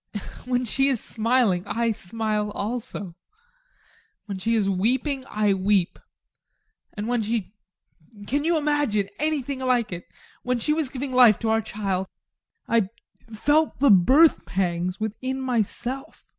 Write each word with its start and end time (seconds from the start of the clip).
When 0.45 0.65
she 0.65 0.87
is 0.87 0.99
smiling, 0.99 1.63
I 1.67 1.91
smile 1.91 2.49
also. 2.53 3.13
When 4.25 4.39
she 4.39 4.55
is 4.55 4.67
weeping, 4.67 5.25
I 5.29 5.53
weep. 5.53 5.99
And 6.97 7.07
when 7.07 7.21
she 7.21 7.53
can 8.25 8.43
you 8.43 8.57
imagine 8.57 9.09
anything 9.19 9.59
like 9.59 9.91
it? 9.93 10.05
when 10.41 10.57
she 10.57 10.73
was 10.73 10.89
giving 10.89 11.13
life 11.13 11.37
to 11.41 11.49
our 11.49 11.61
child 11.61 12.07
I 12.67 12.87
felt 13.31 13.77
the 13.79 13.91
birth 13.91 14.47
pangs 14.47 14.99
within 14.99 15.39
myself. 15.39 16.25